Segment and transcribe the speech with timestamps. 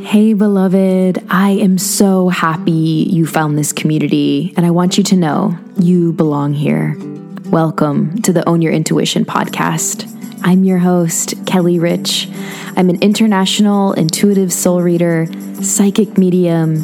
[0.00, 2.70] Hey, beloved, I am so happy
[3.10, 6.96] you found this community, and I want you to know you belong here.
[7.50, 10.10] Welcome to the Own Your Intuition podcast.
[10.42, 12.26] I'm your host, Kelly Rich.
[12.74, 15.26] I'm an international intuitive soul reader,
[15.60, 16.76] psychic medium,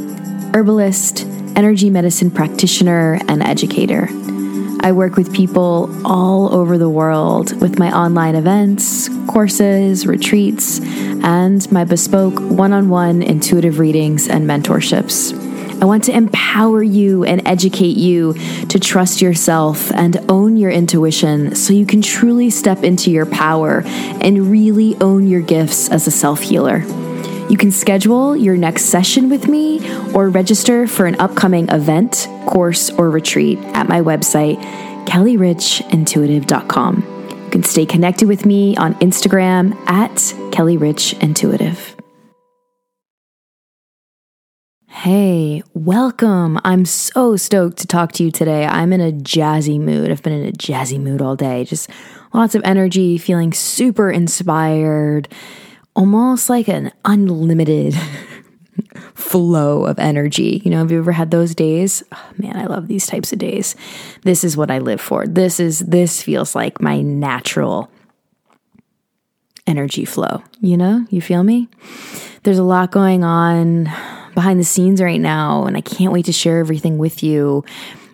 [0.54, 1.24] herbalist,
[1.56, 4.10] energy medicine practitioner, and educator.
[4.80, 11.70] I work with people all over the world with my online events, courses, retreats, and
[11.72, 15.34] my bespoke one on one intuitive readings and mentorships.
[15.80, 18.34] I want to empower you and educate you
[18.68, 23.82] to trust yourself and own your intuition so you can truly step into your power
[23.84, 26.84] and really own your gifts as a self healer.
[27.48, 29.80] You can schedule your next session with me
[30.12, 34.60] or register for an upcoming event, course, or retreat at my website,
[35.06, 37.14] kellyrichintuitive.com.
[37.44, 40.12] You can stay connected with me on Instagram at
[40.52, 41.94] kellyrichintuitive.
[44.88, 46.60] Hey, welcome.
[46.64, 48.66] I'm so stoked to talk to you today.
[48.66, 50.10] I'm in a jazzy mood.
[50.10, 51.64] I've been in a jazzy mood all day.
[51.64, 51.88] Just
[52.34, 55.28] lots of energy, feeling super inspired
[55.98, 57.92] almost like an unlimited
[59.14, 60.62] flow of energy.
[60.64, 62.04] You know, have you ever had those days?
[62.12, 63.74] Oh, man, I love these types of days.
[64.22, 65.26] This is what I live for.
[65.26, 67.90] This is this feels like my natural
[69.66, 70.44] energy flow.
[70.60, 71.68] You know, you feel me?
[72.44, 73.90] There's a lot going on
[74.34, 77.64] behind the scenes right now, and I can't wait to share everything with you.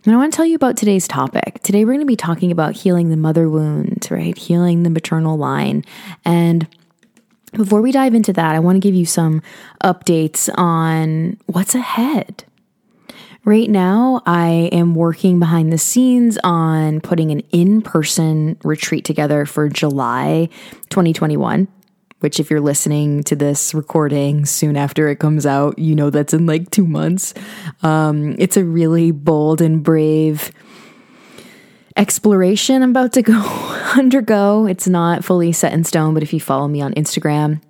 [0.07, 1.63] And I want to tell you about today's topic.
[1.63, 4.37] Today, we're going to be talking about healing the mother wound, right?
[4.37, 5.85] Healing the maternal line.
[6.25, 6.67] And
[7.55, 9.43] before we dive into that, I want to give you some
[9.83, 12.45] updates on what's ahead.
[13.45, 19.45] Right now, I am working behind the scenes on putting an in person retreat together
[19.45, 20.49] for July
[20.91, 21.69] 2021.
[22.21, 26.33] Which, if you're listening to this recording soon after it comes out, you know that's
[26.33, 27.35] in like two months.
[27.83, 30.51] Um, it's a really bold and brave
[31.97, 33.33] exploration I'm about to go
[33.97, 34.67] undergo.
[34.67, 37.61] It's not fully set in stone, but if you follow me on Instagram,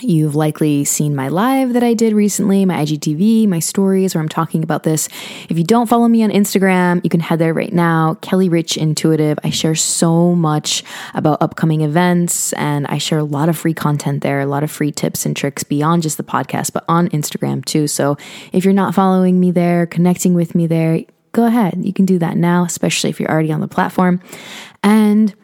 [0.00, 4.28] You've likely seen my live that I did recently, my IGTV, my stories where I'm
[4.28, 5.08] talking about this.
[5.48, 8.14] If you don't follow me on Instagram, you can head there right now.
[8.14, 9.38] Kelly Rich Intuitive.
[9.44, 10.82] I share so much
[11.14, 14.70] about upcoming events and I share a lot of free content there, a lot of
[14.70, 17.86] free tips and tricks beyond just the podcast, but on Instagram too.
[17.86, 18.16] So
[18.52, 21.74] if you're not following me there, connecting with me there, go ahead.
[21.84, 24.20] You can do that now, especially if you're already on the platform.
[24.82, 25.34] And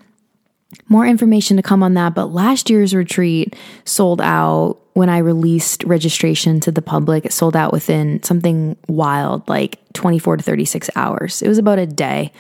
[0.88, 2.14] more information to come on that.
[2.14, 7.24] But last year's retreat sold out when I released registration to the public.
[7.24, 11.42] It sold out within something wild, like 24 to 36 hours.
[11.42, 12.32] It was about a day.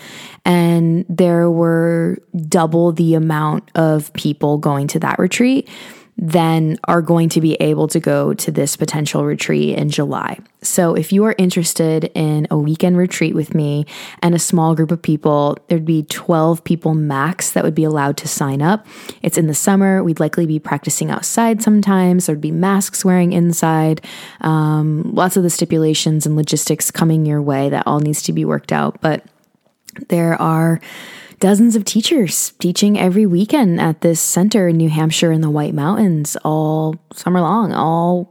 [0.44, 2.18] And there were
[2.48, 5.68] double the amount of people going to that retreat
[6.22, 10.38] then are going to be able to go to this potential retreat in July.
[10.60, 13.86] So, if you are interested in a weekend retreat with me
[14.22, 18.18] and a small group of people, there'd be 12 people max that would be allowed
[18.18, 18.86] to sign up.
[19.22, 20.04] It's in the summer.
[20.04, 22.26] We'd likely be practicing outside sometimes.
[22.26, 24.04] There'd be masks wearing inside.
[24.42, 28.44] Um, lots of the stipulations and logistics coming your way that all needs to be
[28.44, 29.00] worked out.
[29.00, 29.24] But
[30.08, 30.82] there are
[31.40, 35.74] dozens of teachers teaching every weekend at this center in New Hampshire in the White
[35.74, 38.28] Mountains all summer long, all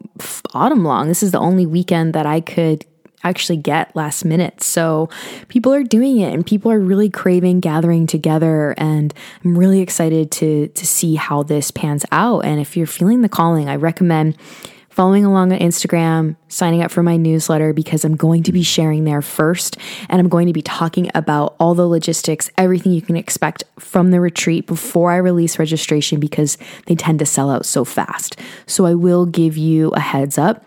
[0.54, 1.08] autumn long.
[1.08, 2.86] This is the only weekend that I could
[3.24, 4.64] actually get last minute.
[4.64, 5.10] So
[5.50, 10.32] people are doing it and people are really craving gathering together and I'm really excited
[10.34, 14.38] to to see how this pans out and if you're feeling the calling, I recommend
[15.00, 19.06] following along on Instagram, signing up for my newsletter because I'm going to be sharing
[19.06, 19.78] there first.
[20.10, 24.12] And I'm going to be talking about all the logistics, everything you can expect from
[24.12, 28.42] the retreat before I release registration because they tend to sell out so fast.
[28.66, 30.66] So I will give you a heads up.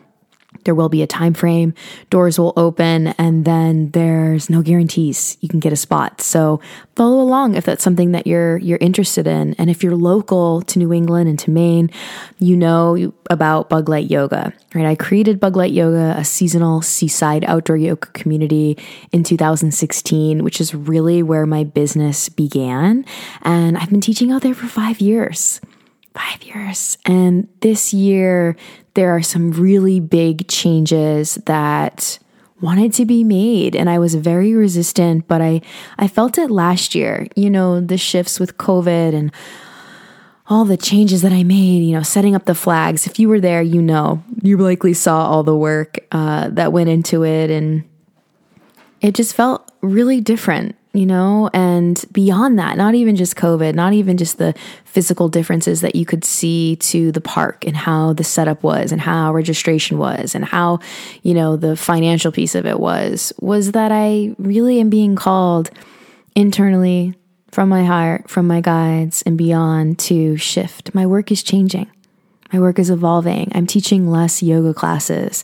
[0.64, 1.74] There will be a time frame,
[2.10, 6.20] doors will open, and then there's no guarantees you can get a spot.
[6.20, 6.60] So
[6.96, 9.54] follow along if that's something that you're you're interested in.
[9.54, 11.90] And if you're local to New England and to Maine,
[12.38, 14.86] you know about Bug Light Yoga, right?
[14.86, 18.78] I created Bug Light Yoga, a seasonal seaside outdoor yoga community
[19.10, 23.04] in 2016, which is really where my business began.
[23.42, 25.60] And I've been teaching out there for five years
[26.14, 26.99] five years.
[27.05, 28.56] And this year,
[28.94, 32.19] there are some really big changes that
[32.61, 33.75] wanted to be made.
[33.75, 35.61] And I was very resistant but I
[35.99, 39.32] I felt it last year you know the shifts with covid and
[40.47, 43.06] all the changes that I made you know setting up the flags.
[43.06, 46.88] If you were there you know you likely saw all the work uh, that went
[46.88, 47.50] into it.
[47.50, 47.85] And
[49.00, 53.94] it just felt really different you know, and beyond that, not even just COVID, not
[53.94, 54.54] even just the
[54.84, 59.00] physical differences that you could see to the park and how the setup was and
[59.00, 60.80] how registration was and how,
[61.22, 65.70] you know, the financial piece of it was, was that I really am being called
[66.34, 67.14] internally
[67.50, 70.94] from my heart, from my guides and beyond to shift.
[70.94, 71.90] My work is changing.
[72.52, 73.50] My work is evolving.
[73.54, 75.42] I'm teaching less yoga classes.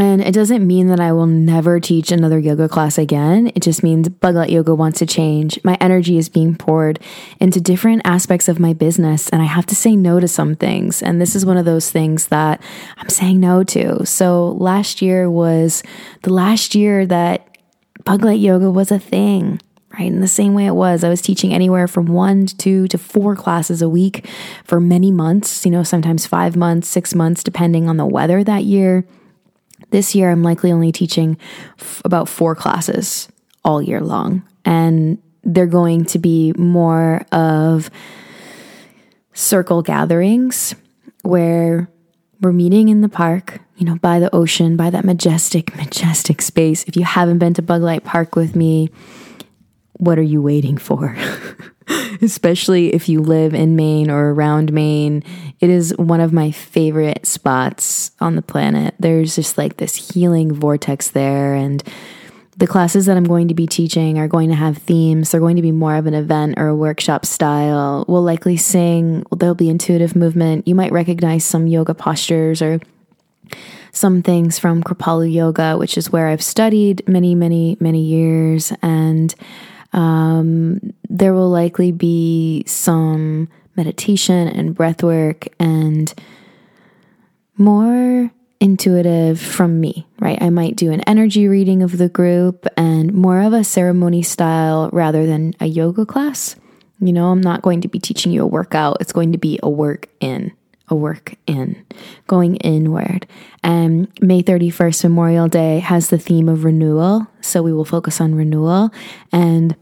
[0.00, 3.48] And it doesn't mean that I will never teach another yoga class again.
[3.48, 5.62] It just means Bug Light Yoga wants to change.
[5.62, 6.98] My energy is being poured
[7.38, 11.02] into different aspects of my business, and I have to say no to some things.
[11.02, 12.62] And this is one of those things that
[12.96, 14.06] I'm saying no to.
[14.06, 15.82] So last year was
[16.22, 17.58] the last year that
[18.02, 19.60] Bug Light Yoga was a thing
[19.98, 20.06] right?
[20.06, 22.96] In the same way it was, I was teaching anywhere from one to two to
[22.96, 24.24] four classes a week
[24.62, 28.62] for many months, you know, sometimes five months, six months, depending on the weather that
[28.62, 29.04] year.
[29.90, 31.36] This year, I'm likely only teaching
[31.78, 33.28] f- about four classes
[33.64, 34.42] all year long.
[34.64, 37.90] And they're going to be more of
[39.32, 40.74] circle gatherings
[41.22, 41.90] where
[42.40, 46.84] we're meeting in the park, you know, by the ocean, by that majestic, majestic space.
[46.84, 48.90] If you haven't been to Bug Light Park with me,
[49.94, 51.16] what are you waiting for?
[52.22, 55.22] Especially if you live in Maine or around Maine.
[55.60, 58.94] It is one of my favorite spots on the planet.
[58.98, 61.54] There's just like this healing vortex there.
[61.54, 61.82] And
[62.56, 65.30] the classes that I'm going to be teaching are going to have themes.
[65.30, 68.04] They're going to be more of an event or a workshop style.
[68.06, 70.68] We'll likely sing, there'll be intuitive movement.
[70.68, 72.80] You might recognize some yoga postures or
[73.92, 78.72] some things from Kripalu Yoga, which is where I've studied many, many, many years.
[78.82, 79.34] And
[79.92, 86.12] um, there will likely be some meditation and breath work and
[87.56, 90.40] more intuitive from me, right?
[90.40, 94.90] I might do an energy reading of the group and more of a ceremony style
[94.92, 96.56] rather than a yoga class.
[97.00, 99.58] You know, I'm not going to be teaching you a workout, it's going to be
[99.62, 100.52] a work in
[100.90, 101.84] a work in,
[102.26, 103.26] going inward.
[103.62, 107.26] And May 31st, Memorial Day, has the theme of renewal.
[107.40, 108.90] So we will focus on renewal.
[109.32, 109.76] And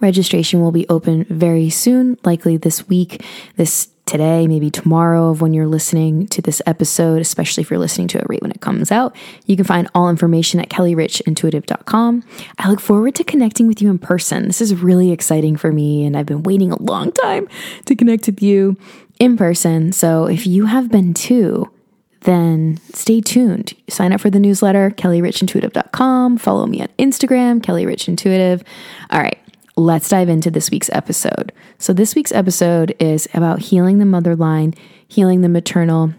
[0.00, 3.24] registration will be open very soon, likely this week,
[3.56, 8.08] this today, maybe tomorrow of when you're listening to this episode, especially if you're listening
[8.08, 9.14] to it right when it comes out.
[9.46, 12.24] You can find all information at kellyrichintuitive.com.
[12.58, 14.48] I look forward to connecting with you in person.
[14.48, 17.46] This is really exciting for me, and I've been waiting a long time
[17.84, 18.76] to connect with you
[19.20, 19.92] in person.
[19.92, 21.70] So if you have been too,
[22.22, 23.74] then stay tuned.
[23.88, 26.38] Sign up for the newsletter, kellyrichintuitive.com.
[26.38, 28.62] Follow me on Instagram, kellyrichintuitive.
[29.10, 29.38] All right,
[29.76, 31.52] let's dive into this week's episode.
[31.78, 34.74] So, this week's episode is about healing the mother line,
[35.06, 36.12] healing the maternal,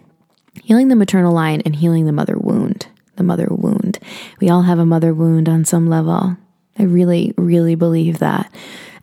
[0.63, 2.88] healing the maternal line, and healing the mother wound.
[3.18, 4.00] The mother wound.
[4.39, 6.38] We all have a mother wound on some level.
[6.80, 8.51] I really, really believe that.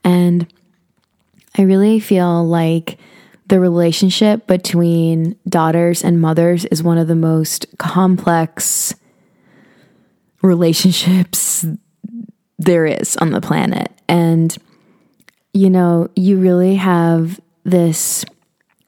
[0.03, 0.53] And
[1.56, 2.99] I really feel like
[3.49, 8.95] the relationship between daughters and mothers is one of the most complex
[10.43, 11.67] relationships
[12.59, 13.91] there is on the planet.
[14.06, 14.56] And,
[15.55, 18.25] you know, you really have this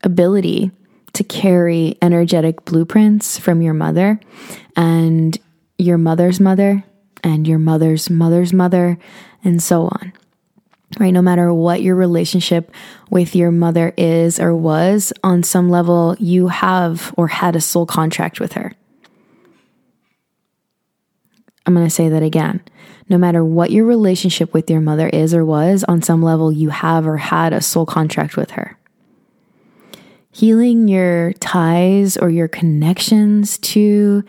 [0.02, 0.70] ability
[1.14, 4.20] to carry energetic blueprints from your mother
[4.76, 5.38] and
[5.78, 6.84] your mother's mother
[7.24, 8.98] and your mother's mother's mother
[9.42, 10.12] and so on
[10.98, 11.12] right?
[11.12, 12.72] No matter what your relationship
[13.10, 17.86] with your mother is or was, on some level, you have or had a soul
[17.86, 18.72] contract with her.
[21.66, 22.62] I'm going to say that again.
[23.08, 26.70] No matter what your relationship with your mother is or was, on some level, you
[26.70, 28.76] have or had a soul contract with her.
[30.32, 34.24] Healing your ties or your connections to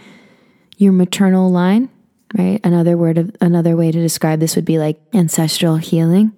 [0.77, 1.89] your maternal line,
[2.35, 2.59] right?
[2.63, 6.33] Another word of another way to describe this would be like ancestral healing.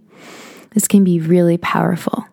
[0.74, 2.25] This can be really powerful.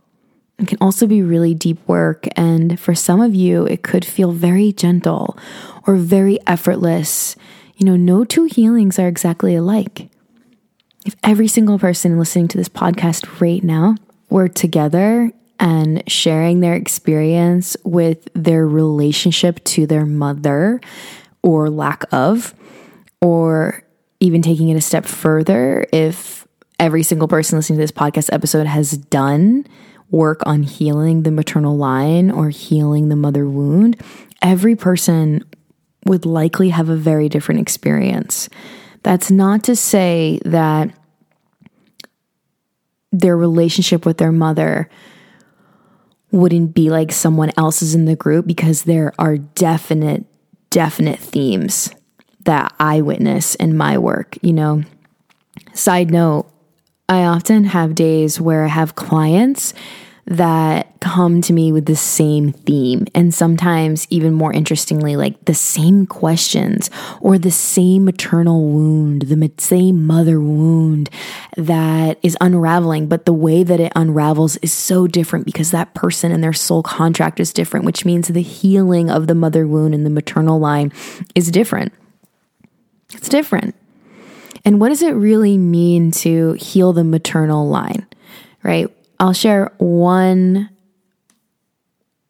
[0.59, 2.27] It can also be really deep work.
[2.37, 5.39] And for some of you, it could feel very gentle
[5.87, 7.37] or very effortless.
[7.77, 10.11] You know, no two healings are exactly alike.
[11.07, 13.97] If every single person listening to this podcast right now
[14.29, 20.81] were together and sharing their experience with their relationship to their mother
[21.43, 22.55] or lack of,
[23.23, 23.83] or
[24.21, 26.40] even taking it a step further, if
[26.81, 29.67] every single person listening to this podcast episode has done
[30.11, 34.01] work on healing the maternal line or healing the mother wound,
[34.43, 35.45] every person
[36.07, 38.49] would likely have a very different experience.
[39.03, 40.91] That's not to say that
[43.13, 44.89] their relationship with their mother
[46.33, 50.25] wouldn't be like someone else's in the group because there are definite,
[50.71, 51.91] definite themes
[52.45, 54.39] that I witness in my work.
[54.41, 54.83] You know,
[55.75, 56.51] side note,
[57.11, 59.75] I often have days where I have clients
[60.27, 65.55] that come to me with the same theme and sometimes even more interestingly like the
[65.55, 66.89] same questions
[67.21, 71.11] or the same maternal wound the same mother wound
[71.57, 73.09] that is unraveling.
[73.09, 76.85] But the way that it unravels is so different because that person and their soul
[76.85, 80.93] contract is different which means the healing of the mother wound and the maternal line
[81.35, 81.93] is different.
[83.13, 83.75] It's different
[84.65, 88.07] and what does it really mean to heal the maternal line
[88.63, 88.89] right?
[89.19, 90.71] I'll share one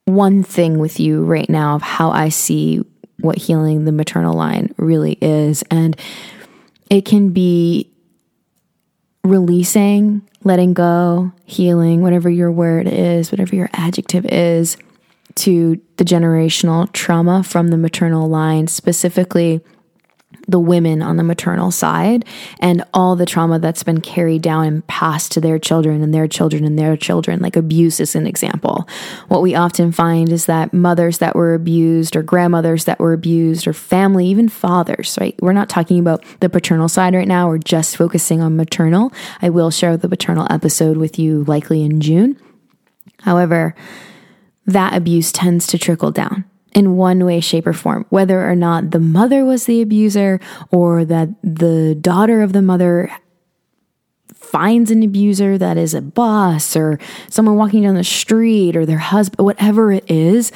[0.07, 2.85] one thing with you right now of how I see
[3.21, 5.63] what healing the maternal line really is.
[5.71, 5.97] And
[6.91, 7.89] it can be
[9.23, 14.77] releasing, letting go, healing, whatever your word is, whatever your adjective is
[15.37, 19.61] to the generational trauma from the maternal line, specifically
[20.51, 22.25] the women on the maternal side
[22.59, 26.27] and all the trauma that's been carried down and passed to their children and their
[26.27, 27.41] children and their children.
[27.41, 28.89] Like abuse is an example.
[29.29, 33.67] What we often find is that mothers that were abused or grandmothers that were abused
[33.67, 35.35] or family, even fathers, right?
[35.41, 37.49] We're not talking about the paternal side right now.
[37.49, 39.13] We're just focusing on maternal.
[39.41, 42.41] I will share the paternal episode with you likely in June.
[43.21, 43.75] However,
[44.67, 48.91] that abuse tends to trickle down in one way, shape, or form, whether or not
[48.91, 53.11] the mother was the abuser or that the daughter of the mother
[54.35, 56.99] finds an abuser that is a boss or
[57.29, 60.51] someone walking down the street or their husband, whatever it is,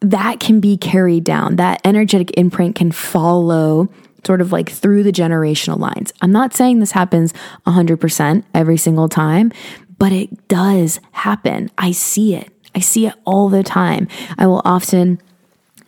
[0.00, 1.56] that can be carried down.
[1.56, 3.88] That energetic imprint can follow
[4.24, 6.12] sort of like through the generational lines.
[6.20, 7.34] I'm not saying this happens
[7.66, 9.52] 100% every single time,
[9.98, 11.70] but it does happen.
[11.76, 12.48] I see it.
[12.74, 14.08] I see it all the time.
[14.38, 15.20] I will often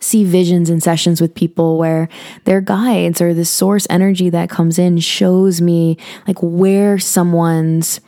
[0.00, 2.08] see visions in sessions with people where
[2.44, 8.00] their guides or the source energy that comes in shows me like where someone's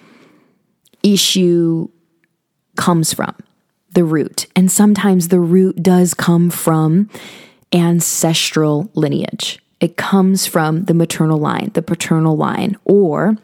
[1.02, 1.88] issue
[2.76, 3.34] comes from,
[3.92, 4.46] the root.
[4.54, 7.08] And sometimes the root does come from
[7.72, 9.58] ancestral lineage.
[9.80, 13.36] It comes from the maternal line, the paternal line, or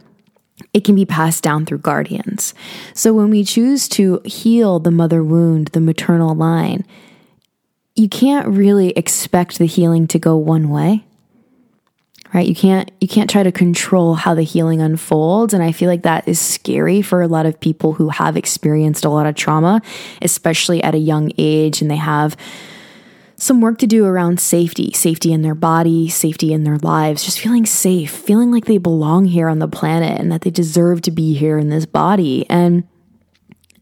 [0.72, 2.54] it can be passed down through guardians.
[2.94, 6.86] So when we choose to heal the mother wound, the maternal line,
[7.94, 11.04] you can't really expect the healing to go one way.
[12.32, 12.48] Right?
[12.48, 16.04] You can't you can't try to control how the healing unfolds and I feel like
[16.04, 19.82] that is scary for a lot of people who have experienced a lot of trauma,
[20.22, 22.34] especially at a young age and they have
[23.42, 27.40] some work to do around safety, safety in their body, safety in their lives, just
[27.40, 31.10] feeling safe, feeling like they belong here on the planet and that they deserve to
[31.10, 32.46] be here in this body.
[32.48, 32.86] And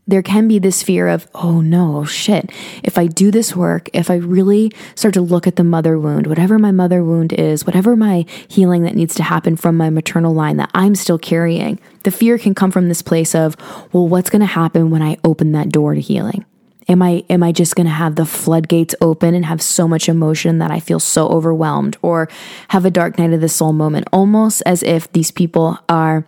[0.06, 2.50] there can be this fear of, oh no, oh, shit.
[2.82, 6.26] If I do this work, if I really start to look at the mother wound,
[6.26, 10.32] whatever my mother wound is, whatever my healing that needs to happen from my maternal
[10.32, 13.56] line that I'm still carrying, the fear can come from this place of,
[13.92, 16.46] well, what's going to happen when I open that door to healing?
[16.88, 20.08] Am I am I just going to have the floodgates open and have so much
[20.08, 22.28] emotion that I feel so overwhelmed or
[22.68, 26.24] have a dark night of the soul moment almost as if these people are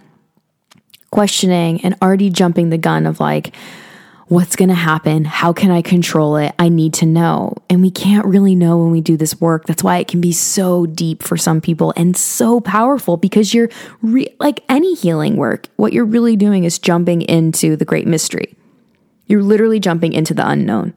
[1.11, 3.55] questioning and already jumping the gun of like
[4.33, 5.27] what's going to happen?
[5.27, 6.55] How can I control it?
[6.59, 7.55] I need to know.
[7.69, 9.67] And we can't really know when we do this work.
[9.67, 13.69] That's why it can be so deep for some people and so powerful because you're
[14.01, 18.55] re- like any healing work, what you're really doing is jumping into the great mystery.
[19.33, 20.93] You're literally jumping into the unknown.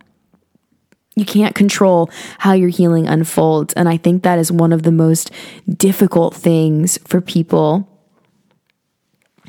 [1.16, 3.74] You can't control how your healing unfolds.
[3.76, 5.32] And I think that is one of the most
[5.70, 7.88] difficult things for people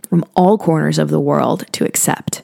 [0.08, 2.42] from all corners of the world to accept.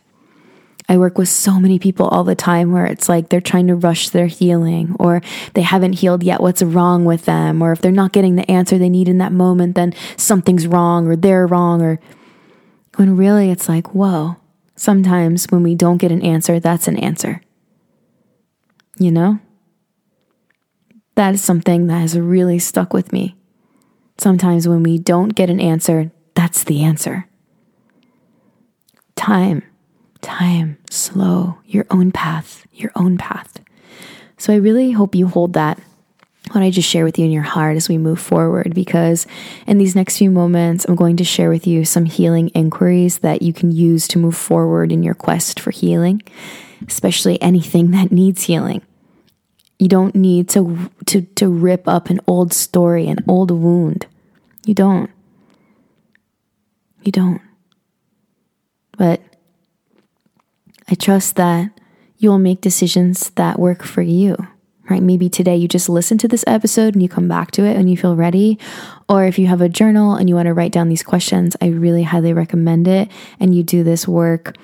[0.88, 3.76] I work with so many people all the time where it's like they're trying to
[3.76, 5.22] rush their healing or
[5.54, 6.40] they haven't healed yet.
[6.40, 7.62] What's wrong with them?
[7.62, 11.06] Or if they're not getting the answer they need in that moment, then something's wrong
[11.06, 11.80] or they're wrong.
[11.82, 12.00] Or
[12.96, 14.38] when really it's like, whoa,
[14.74, 17.42] Sometimes when we don't get an answer, that's an answer.
[18.98, 19.38] You know?
[21.14, 23.36] That is something that has really stuck with me.
[24.18, 27.28] Sometimes when we don't get an answer, that's the answer.
[29.14, 29.62] Time,
[30.20, 33.60] time, slow, your own path, your own path.
[34.38, 35.78] So I really hope you hold that
[36.54, 38.74] what I just share with you in your heart as we move forward.
[38.74, 39.26] Because
[39.66, 43.42] in these next few moments, I'm going to share with you some healing inquiries that
[43.42, 46.22] you can use to move forward in your quest for healing,
[46.86, 48.82] especially anything that needs healing.
[49.78, 54.06] You don't need to, to, to rip up an old story, an old wound.
[54.64, 55.10] You don't.
[57.02, 57.40] You don't.
[58.96, 59.20] But
[60.88, 61.70] I trust that
[62.18, 64.36] you will make decisions that work for you
[64.90, 65.02] right?
[65.02, 67.90] Maybe today you just listen to this episode and you come back to it and
[67.90, 68.58] you feel ready.
[69.08, 71.68] Or if you have a journal and you want to write down these questions, I
[71.68, 73.10] really highly recommend it.
[73.38, 74.56] And you do this work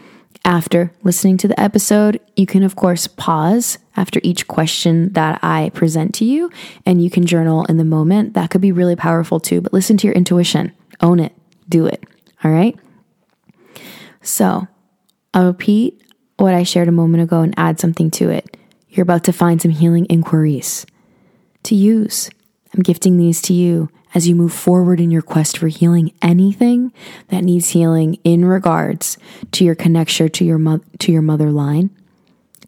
[0.45, 2.21] after listening to the episode.
[2.37, 6.51] You can, of course, pause after each question that I present to you
[6.87, 8.35] and you can journal in the moment.
[8.35, 9.61] That could be really powerful too.
[9.61, 11.33] But listen to your intuition, own it,
[11.69, 12.05] do it.
[12.45, 12.79] All right.
[14.23, 14.67] So
[15.35, 16.03] I'll repeat
[16.37, 18.58] what I shared a moment ago and add something to it.
[18.89, 20.87] You're about to find some healing inquiries
[21.65, 22.31] to use.
[22.75, 26.93] I'm gifting these to you as you move forward in your quest for healing anything
[27.29, 29.19] that needs healing in regards
[29.53, 31.91] to your connection to your mo- to your mother line,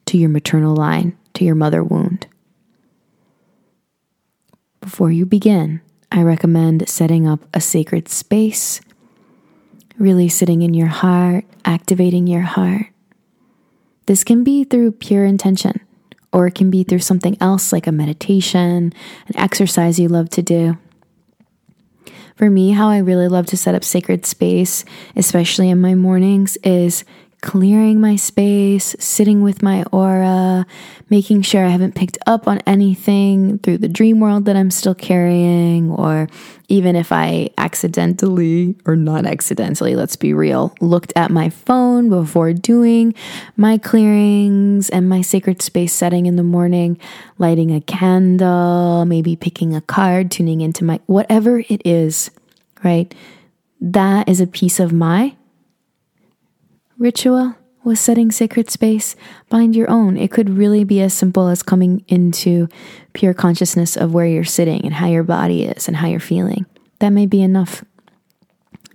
[0.06, 2.26] to your maternal line, to your mother wound.
[4.80, 5.80] Before you begin,
[6.12, 8.80] I recommend setting up a sacred space,
[9.98, 12.86] really sitting in your heart, activating your heart.
[14.06, 15.80] This can be through pure intention
[16.32, 18.92] or it can be through something else like a meditation,
[19.26, 20.78] an exercise you love to do.
[22.36, 24.84] For me, how I really love to set up sacred space,
[25.14, 27.04] especially in my mornings, is
[27.40, 30.66] clearing my space, sitting with my aura,
[31.08, 34.94] making sure I haven't picked up on anything through the dream world that I'm still
[34.94, 36.28] carrying, or
[36.68, 42.52] even if I accidentally or not accidentally, let's be real, looked at my phone before
[42.52, 43.14] doing
[43.56, 46.98] my clearings and my sacred space setting in the morning,
[47.38, 52.30] lighting a candle, maybe picking a card, tuning into my whatever it is,
[52.84, 53.14] right?
[53.80, 55.36] That is a piece of my
[57.00, 59.16] ritual with setting sacred space,
[59.48, 60.16] find your own.
[60.16, 62.68] It could really be as simple as coming into
[63.14, 66.66] pure consciousness of where you're sitting and how your body is and how you're feeling.
[66.98, 67.82] That may be enough.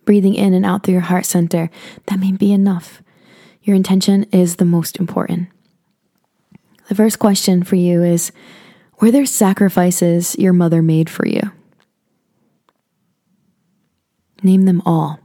[0.05, 1.71] Breathing in and out through your heart center,
[2.05, 3.01] that may be enough.
[3.63, 5.49] Your intention is the most important.
[6.87, 8.31] The first question for you is
[9.01, 11.41] Were there sacrifices your mother made for you?
[14.43, 15.19] Name them all.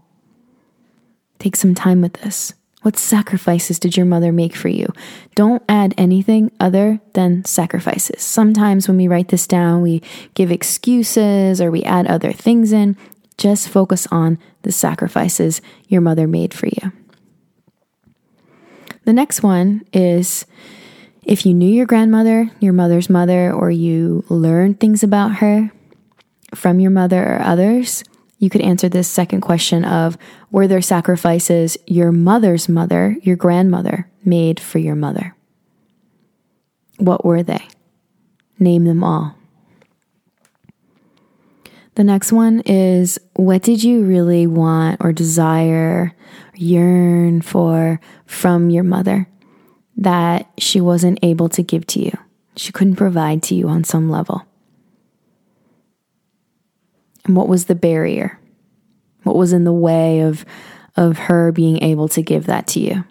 [1.38, 2.54] Take some time with this.
[2.82, 4.86] What sacrifices did your mother make for you?
[5.34, 8.22] Don't add anything other than sacrifices.
[8.22, 10.02] Sometimes when we write this down, we
[10.34, 12.96] give excuses or we add other things in.
[13.36, 16.92] Just focus on the sacrifices your mother made for you.
[19.04, 20.46] The next one is
[21.24, 25.70] if you knew your grandmother, your mother's mother, or you learned things about her
[26.54, 28.04] from your mother or others,
[28.40, 30.18] you could answer this second question of
[30.50, 35.36] Were there sacrifices your mother's mother, your grandmother, made for your mother?
[36.96, 37.62] What were they?
[38.58, 39.36] Name them all.
[41.94, 46.14] The next one is What did you really want or desire, or
[46.54, 49.28] yearn for from your mother
[49.98, 52.12] that she wasn't able to give to you?
[52.56, 54.46] She couldn't provide to you on some level.
[57.24, 58.38] And what was the barrier?
[59.22, 60.44] What was in the way of,
[60.96, 63.04] of her being able to give that to you?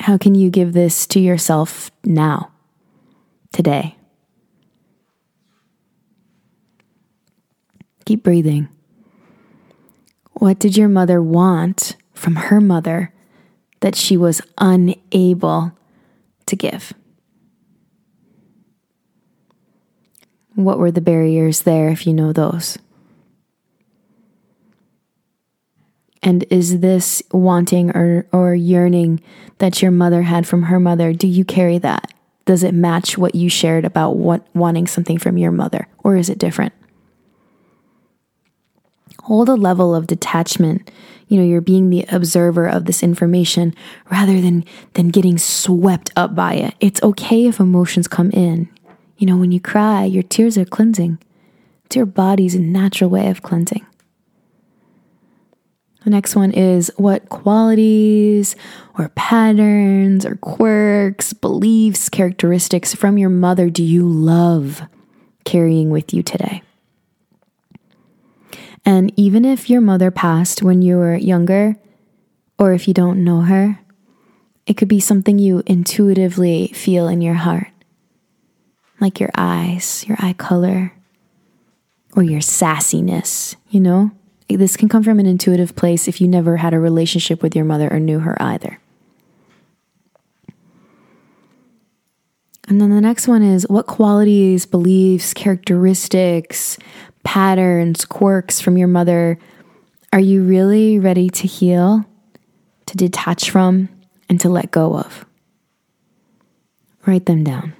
[0.00, 2.50] How can you give this to yourself now,
[3.52, 3.96] today?
[8.04, 8.68] Keep breathing.
[10.32, 13.14] What did your mother want from her mother
[13.80, 15.72] that she was unable
[16.46, 16.92] to give?
[20.54, 22.78] What were the barriers there if you know those?
[26.22, 29.20] And is this wanting or, or yearning
[29.58, 32.14] that your mother had from her mother, do you carry that?
[32.46, 36.28] Does it match what you shared about what wanting something from your mother, or is
[36.28, 36.72] it different?
[39.24, 40.90] Hold a level of detachment.
[41.28, 43.74] You know, you're being the observer of this information
[44.10, 46.74] rather than than getting swept up by it.
[46.80, 48.68] It's okay if emotions come in.
[49.16, 51.18] You know, when you cry, your tears are cleansing.
[51.84, 53.86] It's your body's natural way of cleansing.
[56.04, 58.56] The next one is what qualities
[58.98, 64.82] or patterns or quirks, beliefs, characteristics from your mother do you love
[65.44, 66.62] carrying with you today?
[68.84, 71.76] And even if your mother passed when you were younger,
[72.58, 73.80] or if you don't know her,
[74.66, 77.68] it could be something you intuitively feel in your heart
[79.00, 80.92] like your eyes, your eye color,
[82.16, 84.10] or your sassiness, you know?
[84.48, 87.64] This can come from an intuitive place if you never had a relationship with your
[87.64, 88.78] mother or knew her either.
[92.68, 96.78] And then the next one is what qualities, beliefs, characteristics,
[97.24, 99.38] patterns, quirks from your mother
[100.12, 102.04] are you really ready to heal,
[102.86, 103.88] to detach from,
[104.28, 105.26] and to let go of?
[107.06, 107.74] write them down.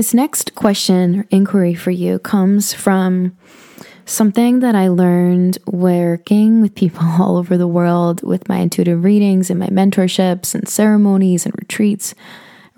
[0.00, 3.36] This next question or inquiry for you comes from
[4.06, 9.50] something that I learned working with people all over the world with my intuitive readings
[9.50, 12.14] and my mentorships and ceremonies and retreats.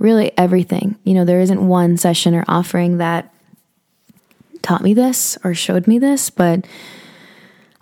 [0.01, 0.97] Really, everything.
[1.05, 3.33] You know, there isn't one session or offering that
[4.63, 6.67] taught me this or showed me this, but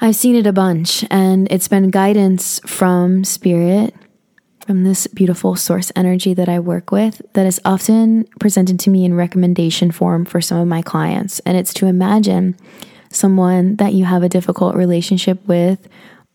[0.03, 3.95] I've seen it a bunch and it's been guidance from spirit
[4.67, 9.05] from this beautiful source energy that I work with that is often presented to me
[9.05, 11.41] in recommendation form for some of my clients.
[11.41, 12.57] And it's to imagine
[13.11, 15.89] someone that you have a difficult relationship with,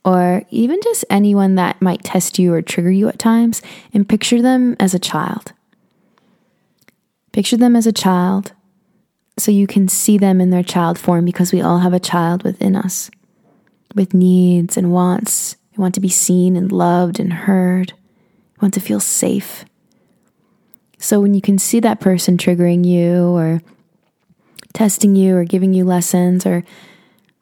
[0.04, 3.62] or even just anyone that might test you or trigger you at times,
[3.94, 5.54] and picture them as a child.
[7.32, 8.54] Picture them as a child
[9.38, 12.44] so you can see them in their child form because we all have a child
[12.44, 13.10] within us
[13.94, 15.56] with needs and wants.
[15.76, 17.94] We want to be seen and loved and heard
[18.62, 19.66] want to feel safe.
[20.98, 23.62] So when you can see that person triggering you or
[24.74, 26.64] testing you or giving you lessons or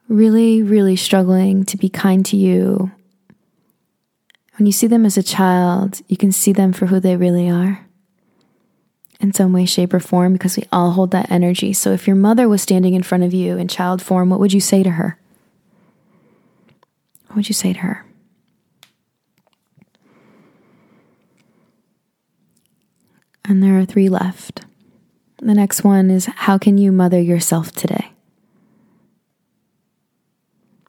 [0.07, 2.91] really, really struggling to be kind to you,
[4.57, 7.49] when you see them as a child, you can see them for who they really
[7.49, 7.87] are
[9.19, 11.73] in some way, shape, or form because we all hold that energy.
[11.73, 14.53] So if your mother was standing in front of you in child form, what would
[14.53, 15.17] you say to her?
[17.27, 18.05] What would you say to her?
[23.45, 24.61] And there are three left.
[25.39, 28.13] The next one is How can you mother yourself today?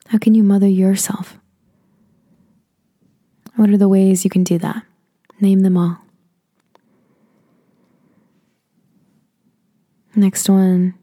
[0.09, 1.39] How can you mother yourself?
[3.57, 4.83] What are the ways you can do that?
[5.41, 5.99] Name them all.
[10.15, 10.95] Next one.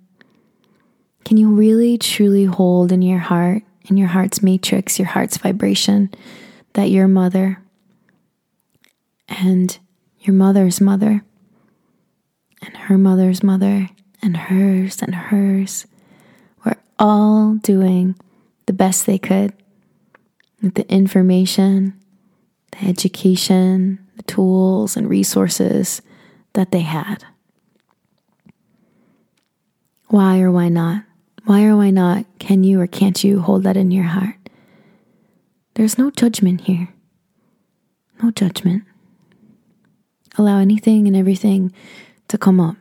[1.26, 6.10] Can you really truly hold in your heart, in your heart's matrix, your heart's vibration,
[6.74, 7.62] that your mother
[9.28, 9.78] and
[10.22, 11.24] your mother's mother
[12.62, 13.90] and her mother's mother
[14.22, 15.88] and hers and hers
[16.64, 18.16] were all doing
[18.66, 19.54] the best they could
[20.62, 22.00] with the information,
[22.72, 26.02] the education, the tools, and resources
[26.54, 27.24] that they had.
[30.08, 31.04] Why or why not?
[31.46, 34.36] Why or why not can you or can't you hold that in your heart?
[35.74, 36.90] There's no judgment here.
[38.22, 38.84] No judgment.
[40.38, 41.74] Allow anything and everything
[42.32, 42.78] to come up.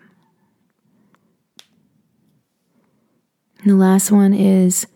[3.61, 4.87] And the last one is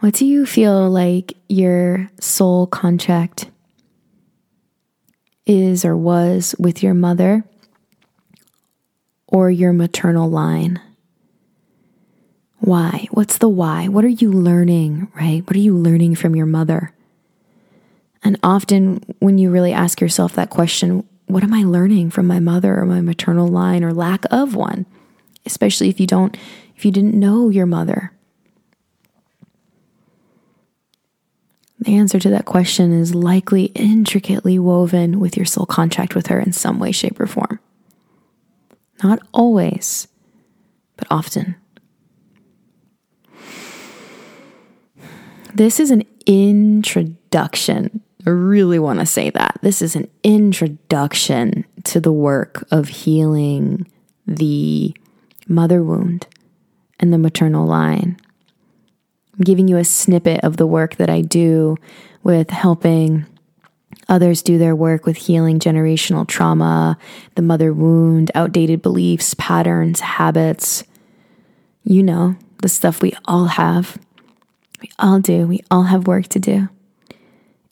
[0.00, 3.50] what do you feel like your soul contract
[5.46, 7.44] is or was with your mother
[9.26, 10.80] or your maternal line?
[12.58, 13.06] Why?
[13.12, 13.88] What's the why?
[13.88, 15.46] What are you learning, right?
[15.46, 16.92] What are you learning from your mother?
[18.22, 22.40] And often, when you really ask yourself that question, what am I learning from my
[22.40, 24.86] mother or my maternal line or lack of one?
[25.46, 26.36] Especially if you don't,
[26.76, 28.12] if you didn't know your mother.
[31.80, 36.38] The answer to that question is likely intricately woven with your soul contract with her
[36.38, 37.58] in some way, shape, or form.
[39.02, 40.06] Not always,
[40.96, 41.56] but often.
[45.54, 49.58] This is an introduction I really want to say that.
[49.62, 53.86] This is an introduction to the work of healing
[54.26, 54.94] the
[55.48, 56.26] mother wound
[56.98, 58.16] and the maternal line.
[59.34, 61.76] I'm giving you a snippet of the work that I do
[62.22, 63.26] with helping
[64.08, 66.98] others do their work with healing generational trauma,
[67.36, 70.84] the mother wound, outdated beliefs, patterns, habits.
[71.84, 73.98] You know, the stuff we all have.
[74.82, 75.46] We all do.
[75.46, 76.68] We all have work to do.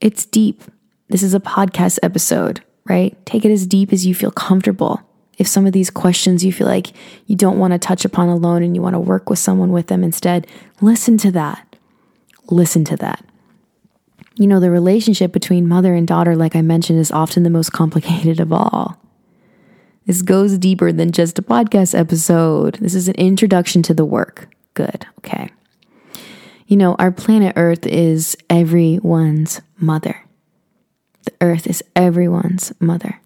[0.00, 0.62] It's deep.
[1.08, 3.16] This is a podcast episode, right?
[3.26, 5.02] Take it as deep as you feel comfortable.
[5.38, 6.92] If some of these questions you feel like
[7.26, 9.88] you don't want to touch upon alone and you want to work with someone with
[9.88, 10.46] them instead,
[10.80, 11.76] listen to that.
[12.48, 13.24] Listen to that.
[14.36, 17.72] You know, the relationship between mother and daughter, like I mentioned, is often the most
[17.72, 19.00] complicated of all.
[20.06, 22.76] This goes deeper than just a podcast episode.
[22.76, 24.48] This is an introduction to the work.
[24.74, 25.06] Good.
[25.18, 25.50] Okay.
[26.68, 30.26] You know, our planet Earth is everyone's mother.
[31.24, 33.22] The Earth is everyone's mother.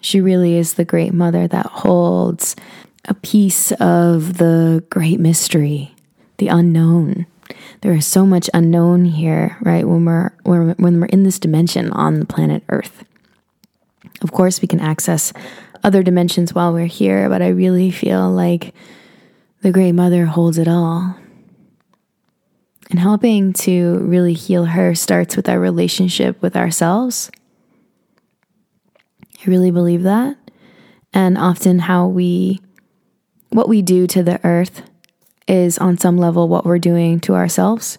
[0.00, 2.56] She really is the great mother that holds
[3.04, 5.94] a piece of the great mystery,
[6.38, 7.26] the unknown.
[7.82, 9.86] There is so much unknown here, right?
[9.86, 13.04] When we're when we're in this dimension on the planet Earth.
[14.22, 15.32] Of course, we can access
[15.84, 18.74] other dimensions while we're here, but I really feel like
[19.62, 21.14] the Great Mother holds it all.
[22.90, 27.30] And helping to really heal her starts with our relationship with ourselves
[29.40, 30.36] I really believe that.
[31.12, 32.60] And often, how we,
[33.48, 34.82] what we do to the earth
[35.48, 37.98] is on some level what we're doing to ourselves.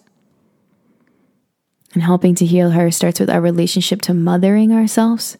[1.94, 5.36] And helping to heal her starts with our relationship to mothering ourselves.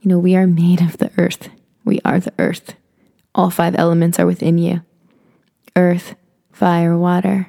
[0.00, 1.48] You know, we are made of the earth.
[1.84, 2.74] We are the earth.
[3.34, 4.82] All five elements are within you
[5.74, 6.14] earth,
[6.52, 7.48] fire, water,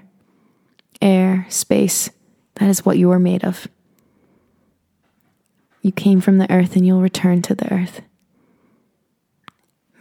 [1.02, 2.10] air, space.
[2.56, 3.68] That is what you are made of.
[5.82, 8.02] You came from the earth and you'll return to the earth.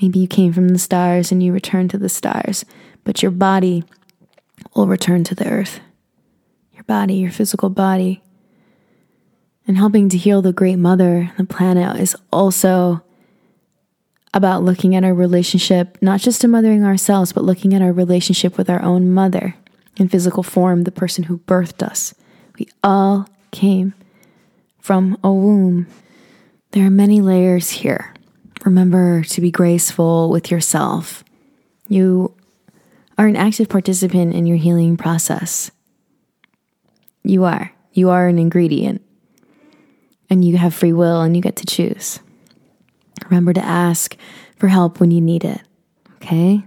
[0.01, 2.65] Maybe you came from the stars and you return to the stars,
[3.05, 3.85] but your body
[4.75, 5.81] will return to the earth.
[6.75, 8.23] Your body, your physical body.
[9.67, 13.03] And helping to heal the great mother, the planet, is also
[14.33, 18.57] about looking at our relationship, not just to mothering ourselves, but looking at our relationship
[18.57, 19.55] with our own mother
[20.01, 22.15] in physical form, the person who birthed us.
[22.59, 23.93] We all came
[24.81, 25.87] from a womb.
[26.71, 28.15] There are many layers here.
[28.65, 31.23] Remember to be graceful with yourself.
[31.87, 32.35] You
[33.19, 35.71] are an active participant in your healing process.
[37.23, 37.73] You are.
[37.93, 39.03] You are an ingredient.
[40.31, 42.21] And you have free will and you get to choose.
[43.27, 44.17] Remember to ask
[44.57, 45.61] for help when you need it.
[46.17, 46.65] Okay?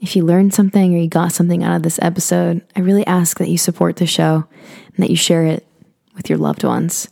[0.00, 3.38] If you learned something or you got something out of this episode, I really ask
[3.38, 4.46] that you support the show
[4.86, 5.66] and that you share it
[6.14, 7.08] with your loved ones.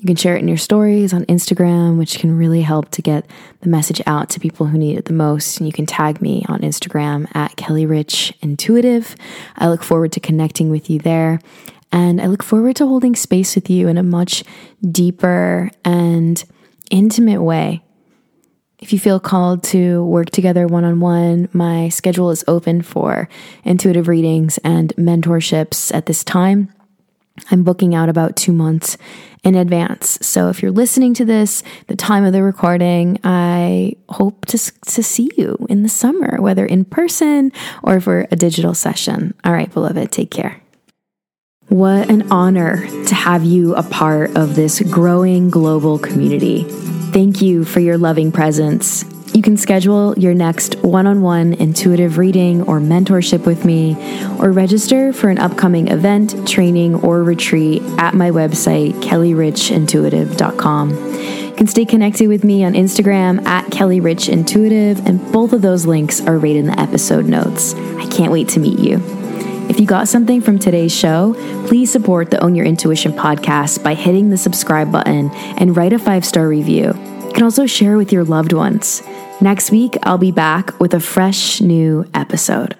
[0.00, 3.28] You can share it in your stories on Instagram, which can really help to get
[3.60, 5.58] the message out to people who need it the most.
[5.58, 9.16] And you can tag me on Instagram at Kelly Rich Intuitive.
[9.56, 11.40] I look forward to connecting with you there.
[11.90, 14.44] And I look forward to holding space with you in a much
[14.88, 16.44] deeper and
[16.90, 17.82] intimate way.
[18.80, 23.28] If you feel called to work together one on one, my schedule is open for
[23.64, 26.72] intuitive readings and mentorships at this time.
[27.50, 28.96] I'm booking out about two months
[29.42, 30.18] in advance.
[30.22, 35.02] So if you're listening to this, the time of the recording, I hope to, to
[35.02, 39.34] see you in the summer, whether in person or for a digital session.
[39.44, 40.60] All right, beloved, take care.
[41.68, 46.64] What an honor to have you a part of this growing global community.
[47.18, 49.04] Thank you for your loving presence.
[49.34, 53.96] You can schedule your next one on one intuitive reading or mentorship with me,
[54.38, 60.90] or register for an upcoming event, training, or retreat at my website, kellyrichintuitive.com.
[60.90, 66.20] You can stay connected with me on Instagram at kellyrichintuitive, and both of those links
[66.20, 67.74] are right in the episode notes.
[67.74, 69.02] I can't wait to meet you.
[69.68, 71.34] If you got something from today's show,
[71.66, 75.98] please support the Own Your Intuition podcast by hitting the subscribe button and write a
[75.98, 76.94] five star review.
[77.28, 79.02] You can also share with your loved ones.
[79.40, 82.76] Next week, I'll be back with a fresh new episode.